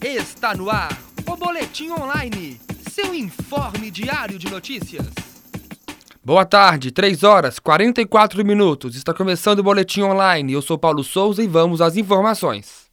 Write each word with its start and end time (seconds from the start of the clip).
Está 0.00 0.54
no 0.54 0.70
ar 0.70 0.96
o 1.26 1.36
Boletim 1.36 1.90
Online, 1.90 2.60
seu 2.88 3.12
informe 3.12 3.90
diário 3.90 4.38
de 4.38 4.48
notícias. 4.48 5.08
Boa 6.24 6.44
tarde, 6.44 6.92
3 6.92 7.24
horas 7.24 7.58
44 7.58 8.44
minutos. 8.44 8.94
Está 8.94 9.12
começando 9.12 9.58
o 9.58 9.62
Boletim 9.64 10.02
Online. 10.02 10.52
Eu 10.52 10.62
sou 10.62 10.78
Paulo 10.78 11.02
Souza 11.02 11.42
e 11.42 11.48
vamos 11.48 11.80
às 11.80 11.96
informações. 11.96 12.86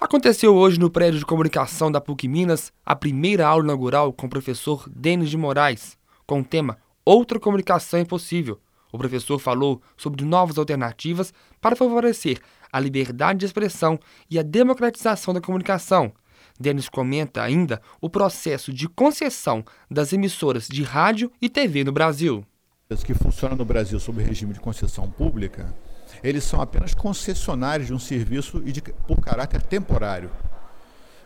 Aconteceu 0.00 0.54
hoje 0.54 0.78
no 0.78 0.88
prédio 0.88 1.18
de 1.18 1.26
comunicação 1.26 1.90
da 1.90 2.00
PUC 2.00 2.28
Minas 2.28 2.72
a 2.86 2.94
primeira 2.94 3.48
aula 3.48 3.64
inaugural 3.64 4.12
com 4.12 4.26
o 4.28 4.30
professor 4.30 4.88
Denis 4.88 5.28
de 5.28 5.36
Moraes, 5.36 5.98
com 6.24 6.38
o 6.38 6.44
tema 6.44 6.78
Outra 7.04 7.40
Comunicação 7.40 7.98
é 7.98 8.04
Possível. 8.04 8.60
O 8.94 8.96
professor 8.96 9.40
falou 9.40 9.82
sobre 9.96 10.24
novas 10.24 10.56
alternativas 10.56 11.34
para 11.60 11.74
favorecer 11.74 12.38
a 12.72 12.78
liberdade 12.78 13.40
de 13.40 13.44
expressão 13.44 13.98
e 14.30 14.38
a 14.38 14.42
democratização 14.42 15.34
da 15.34 15.40
comunicação. 15.40 16.12
Denis 16.60 16.88
comenta 16.88 17.42
ainda 17.42 17.82
o 18.00 18.08
processo 18.08 18.72
de 18.72 18.88
concessão 18.88 19.64
das 19.90 20.12
emissoras 20.12 20.68
de 20.68 20.84
rádio 20.84 21.28
e 21.42 21.48
TV 21.48 21.82
no 21.82 21.90
Brasil. 21.90 22.46
As 22.88 23.02
que 23.02 23.14
funcionam 23.14 23.56
no 23.56 23.64
Brasil 23.64 23.98
sob 23.98 24.22
regime 24.22 24.52
de 24.52 24.60
concessão 24.60 25.10
pública, 25.10 25.74
eles 26.22 26.44
são 26.44 26.60
apenas 26.60 26.94
concessionários 26.94 27.88
de 27.88 27.94
um 27.94 27.98
serviço 27.98 28.62
e 28.64 28.70
de, 28.70 28.80
por 28.80 29.20
caráter 29.20 29.60
temporário. 29.60 30.30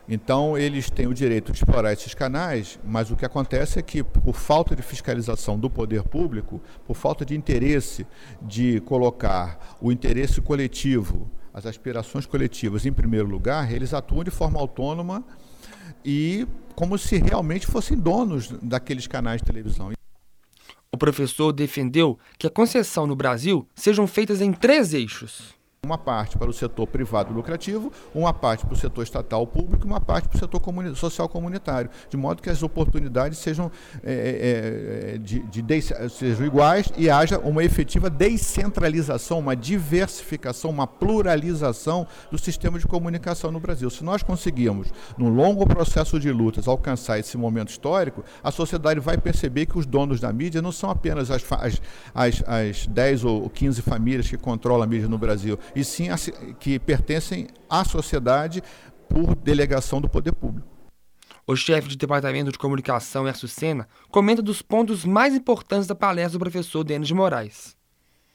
Então, 0.09 0.57
eles 0.57 0.89
têm 0.89 1.07
o 1.07 1.13
direito 1.13 1.53
de 1.53 1.59
explorar 1.59 1.93
esses 1.93 2.15
canais, 2.15 2.79
mas 2.83 3.11
o 3.11 3.17
que 3.17 3.27
acontece 3.27 3.79
é 3.79 3.83
que, 3.83 4.03
por 4.03 4.35
falta 4.35 4.75
de 4.75 4.81
fiscalização 4.81 5.59
do 5.59 5.69
poder 5.69 6.03
público, 6.03 6.63
por 6.87 6.95
falta 6.95 7.27
de 7.27 7.37
interesse 7.37 8.07
de 8.41 8.81
colocar 8.81 9.77
o 9.83 9.93
interesse 9.93 10.41
coletivo, 10.41 11.31
as 11.53 11.67
aspirações 11.67 12.25
coletivas 12.25 12.87
em 12.87 12.93
primeiro 12.93 13.29
lugar, 13.29 13.71
eles 13.71 13.93
atuam 13.93 14.25
de 14.25 14.31
forma 14.31 14.59
autônoma 14.59 15.23
e 16.03 16.47
como 16.75 16.97
se 16.97 17.19
realmente 17.19 17.67
fossem 17.67 17.99
donos 17.99 18.49
daqueles 18.63 19.07
canais 19.07 19.43
de 19.43 19.47
televisão. 19.47 19.93
O 20.91 20.97
professor 20.97 21.53
defendeu 21.53 22.19
que 22.39 22.47
a 22.47 22.51
concessão 22.51 23.07
no 23.07 23.15
Brasil 23.15 23.69
sejam 23.75 24.07
feitas 24.07 24.41
em 24.41 24.53
três 24.53 24.95
eixos 24.95 25.58
uma 25.89 25.99
parte 25.99 26.37
para 26.37 26.51
o 26.51 26.53
setor 26.53 26.87
privado 26.87 27.33
lucrativo, 27.33 27.91
uma 28.15 28.33
parte 28.33 28.67
para 28.67 28.75
o 28.75 28.77
setor 28.77 29.03
estatal 29.03 29.47
público 29.47 29.87
e 29.87 29.89
uma 29.89 30.01
parte 30.01 30.29
para 30.29 30.37
o 30.37 30.39
setor 30.39 30.61
comuni 30.61 30.95
social 30.95 31.29
comunitário, 31.29 31.91
de 32.11 32.17
modo 32.17 32.43
que 32.43 32.51
as 32.51 32.63
oportunidades 32.63 33.39
sejam, 33.39 33.71
é, 34.05 35.15
é, 35.15 35.19
de, 35.19 35.41
de, 35.41 35.63
de, 35.63 35.83
sejam 36.11 36.47
iguais 36.47 36.93
e 36.97 37.09
haja 37.09 37.39
uma 37.39 37.65
efetiva 37.65 38.11
descentralização, 38.11 39.39
uma 39.39 39.57
diversificação, 39.57 40.71
uma 40.71 40.87
pluralização 40.87 42.07
do 42.31 42.39
sistema 42.39 42.79
de 42.79 42.87
comunicação 42.87 43.51
no 43.51 43.59
Brasil. 43.59 43.89
Se 43.89 44.05
nós 44.05 44.23
conseguirmos, 44.23 44.89
num 45.17 45.29
longo 45.29 45.67
processo 45.67 46.21
de 46.21 46.31
lutas, 46.31 46.69
alcançar 46.69 47.19
esse 47.19 47.37
momento 47.39 47.71
histórico, 47.71 48.23
a 48.45 48.51
sociedade 48.51 49.01
vai 49.01 49.17
perceber 49.17 49.67
que 49.67 49.79
os 49.79 49.87
donos 49.87 50.21
da 50.21 50.33
mídia 50.33 50.61
não 50.61 50.73
são 50.73 50.91
apenas 50.91 51.31
as, 51.31 51.45
as, 51.53 51.81
as, 52.15 52.45
as 52.47 52.87
10 52.87 53.25
ou 53.25 53.49
15 53.49 53.83
famílias 53.83 54.29
que 54.29 54.37
controlam 54.37 54.83
a 54.83 54.87
mídia 54.87 55.09
no 55.09 55.19
Brasil, 55.19 55.59
e 55.79 55.85
sim 55.85 56.09
que 56.59 56.79
pertencem 56.79 57.47
à 57.71 57.85
sociedade 57.85 58.63
por 59.09 59.37
delegação 59.37 60.01
do 60.01 60.09
poder 60.09 60.33
público. 60.33 60.69
O 61.47 61.55
chefe 61.55 61.89
de 61.89 61.97
departamento 61.97 62.51
de 62.51 62.59
comunicação, 62.59 63.27
Erso 63.27 63.47
Sena, 63.47 63.89
comenta 64.11 64.43
dos 64.43 64.61
pontos 64.61 65.05
mais 65.05 65.35
importantes 65.35 65.87
da 65.87 65.95
palestra 65.95 66.39
do 66.39 66.43
professor 66.43 66.83
Denis 66.83 67.09
de 67.09 67.15
Moraes. 67.15 67.78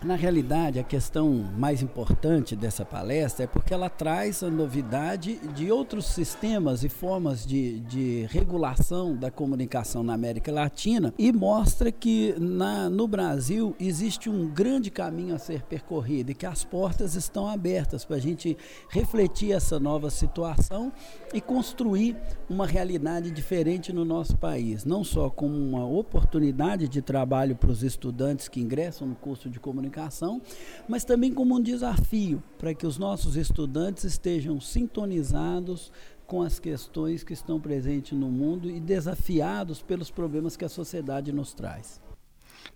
Na 0.03 0.15
realidade, 0.15 0.79
a 0.79 0.83
questão 0.83 1.31
mais 1.57 1.81
importante 1.81 2.57
dessa 2.57 2.83
palestra 2.83 3.45
é 3.45 3.47
porque 3.47 3.73
ela 3.73 3.89
traz 3.89 4.43
a 4.43 4.49
novidade 4.49 5.37
de 5.55 5.71
outros 5.71 6.07
sistemas 6.07 6.83
e 6.83 6.89
formas 6.89 7.45
de, 7.45 7.79
de 7.79 8.27
regulação 8.29 9.15
da 9.15 9.31
comunicação 9.31 10.03
na 10.03 10.13
América 10.13 10.51
Latina 10.51 11.13
e 11.17 11.31
mostra 11.31 11.89
que 11.89 12.35
na, 12.37 12.89
no 12.89 13.07
Brasil 13.07 13.73
existe 13.79 14.29
um 14.29 14.45
grande 14.49 14.91
caminho 14.91 15.35
a 15.35 15.39
ser 15.39 15.61
percorrido 15.61 16.31
e 16.31 16.35
que 16.35 16.45
as 16.45 16.65
portas 16.65 17.15
estão 17.15 17.47
abertas 17.47 18.03
para 18.03 18.17
a 18.17 18.21
gente 18.21 18.57
refletir 18.89 19.53
essa 19.53 19.79
nova 19.79 20.09
situação 20.09 20.91
e 21.33 21.39
construir 21.39 22.17
uma 22.49 22.67
realidade 22.67 23.31
diferente 23.31 23.93
no 23.93 24.03
nosso 24.03 24.35
país, 24.35 24.83
não 24.83 25.01
só 25.01 25.29
como 25.29 25.55
uma 25.55 25.85
oportunidade 25.85 26.89
de 26.89 27.01
trabalho 27.01 27.55
para 27.55 27.71
os 27.71 27.83
estudantes 27.83 28.49
que 28.49 28.59
ingressam 28.59 29.07
no 29.07 29.15
curso 29.15 29.49
de 29.49 29.61
comunicação 29.61 29.92
comunicação, 29.93 30.41
mas 30.87 31.05
também 31.05 31.31
como 31.31 31.55
um 31.55 31.61
desafio 31.61 32.41
para 32.57 32.73
que 32.73 32.87
os 32.87 32.97
nossos 32.97 33.35
estudantes 33.35 34.03
estejam 34.03 34.59
sintonizados 34.59 35.91
com 36.25 36.41
as 36.41 36.59
questões 36.59 37.23
que 37.23 37.33
estão 37.33 37.59
presentes 37.59 38.17
no 38.17 38.29
mundo 38.29 38.69
e 38.69 38.79
desafiados 38.79 39.81
pelos 39.81 40.09
problemas 40.09 40.57
que 40.57 40.65
a 40.65 40.69
sociedade 40.69 41.31
nos 41.31 41.53
traz. 41.53 42.01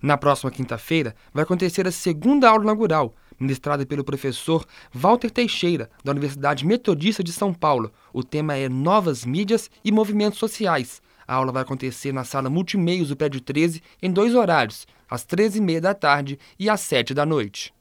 Na 0.02 0.18
próxima 0.18 0.52
quinta-feira 0.52 1.16
vai 1.34 1.44
acontecer 1.44 1.88
a 1.88 1.92
segunda 1.92 2.50
aula 2.50 2.64
inaugural, 2.64 3.16
ministrada 3.40 3.86
pelo 3.86 4.04
professor 4.04 4.66
Walter 4.94 5.32
Teixeira, 5.32 5.90
da 6.04 6.12
Universidade 6.12 6.66
Metodista 6.66 7.24
de 7.24 7.32
São 7.32 7.54
Paulo. 7.54 7.92
O 8.14 8.24
tema 8.24 8.56
é 8.56 8.68
Novas 8.68 9.26
Mídias 9.26 9.72
e 9.84 9.92
Movimentos 9.92 10.40
Sociais. 10.40 11.02
A 11.28 11.36
aula 11.36 11.52
vai 11.52 11.62
acontecer 11.62 12.14
na 12.14 12.24
sala 12.24 12.50
Multimeios 12.50 13.10
do 13.10 13.18
Prédio 13.18 13.42
13 13.42 13.84
em 14.02 14.10
dois 14.10 14.34
horários, 14.34 14.88
às 15.10 15.26
13h30 15.26 15.80
da 15.82 15.94
tarde 15.94 16.40
e 16.58 16.70
às 16.70 16.80
7 16.80 17.14
da 17.14 17.26
noite. 17.26 17.74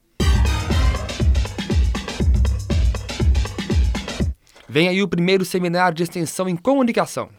Vem 4.68 4.88
aí 4.88 5.00
o 5.00 5.06
primeiro 5.06 5.44
seminário 5.44 5.96
de 5.96 6.02
extensão 6.02 6.48
em 6.48 6.56
comunicação. 6.56 7.30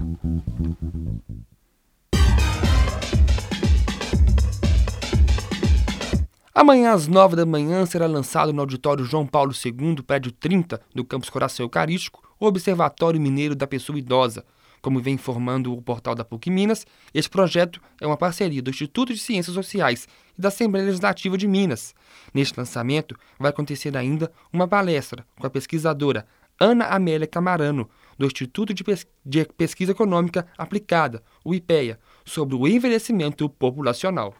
Amanhã, 6.60 6.94
às 6.94 7.08
nove 7.08 7.36
da 7.36 7.46
manhã, 7.46 7.86
será 7.86 8.08
lançado 8.08 8.52
no 8.52 8.62
auditório 8.62 9.06
João 9.06 9.28
Paulo 9.28 9.54
II, 9.54 10.02
prédio 10.02 10.32
30, 10.32 10.82
do 10.92 11.06
campus 11.06 11.30
Coração 11.30 11.64
Eucarístico, 11.64 12.28
o 12.40 12.48
Observatório 12.48 13.22
Mineiro 13.22 13.56
da 13.56 13.68
Pessoa 13.68 14.00
Idosa. 14.00 14.44
Como 14.82 15.00
vem 15.00 15.14
informando 15.14 15.72
o 15.72 15.80
portal 15.84 16.16
da 16.16 16.26
PUC 16.26 16.50
Minas, 16.50 16.84
este 17.14 17.30
projeto 17.30 17.80
é 18.02 18.08
uma 18.08 18.18
parceria 18.18 18.60
do 18.60 18.72
Instituto 18.72 19.14
de 19.14 19.20
Ciências 19.20 19.54
Sociais 19.54 20.08
e 20.36 20.42
da 20.42 20.48
Assembleia 20.48 20.88
Legislativa 20.88 21.38
de 21.38 21.48
Minas. 21.48 21.94
Neste 22.34 22.58
lançamento, 22.58 23.16
vai 23.38 23.52
acontecer 23.52 23.96
ainda 23.96 24.32
uma 24.52 24.68
palestra 24.68 25.24
com 25.40 25.46
a 25.46 25.52
pesquisadora 25.52 26.26
Ana 26.60 26.86
Amélia 26.86 27.28
Camarano, 27.28 27.88
do 28.18 28.26
Instituto 28.26 28.74
de, 28.74 28.84
Pes 28.84 29.06
de 29.24 29.46
Pesquisa 29.56 29.92
Econômica 29.92 30.48
Aplicada, 30.58 31.22
o 31.46 31.54
IPEA, 31.54 32.00
sobre 32.26 32.56
o 32.56 32.68
envelhecimento 32.68 33.48
populacional. 33.48 34.34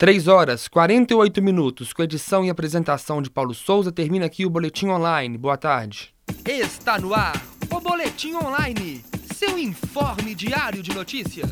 3 0.00 0.28
horas 0.28 0.66
48 0.66 1.42
minutos, 1.42 1.92
com 1.92 2.02
edição 2.02 2.42
e 2.42 2.48
apresentação 2.48 3.20
de 3.20 3.28
Paulo 3.28 3.52
Souza, 3.52 3.92
termina 3.92 4.24
aqui 4.24 4.46
o 4.46 4.48
Boletim 4.48 4.86
Online. 4.86 5.36
Boa 5.36 5.58
tarde. 5.58 6.14
Está 6.42 6.98
no 6.98 7.12
ar 7.12 7.36
o 7.70 7.78
Boletim 7.78 8.32
Online, 8.32 9.04
seu 9.34 9.58
informe 9.58 10.34
diário 10.34 10.82
de 10.82 10.94
notícias. 10.94 11.50